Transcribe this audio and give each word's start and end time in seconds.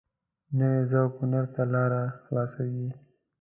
نوی 0.57 0.79
ذوق 0.91 1.11
هنر 1.19 1.45
ته 1.53 1.61
لاره 1.73 2.03
خلاصوي 2.23 2.87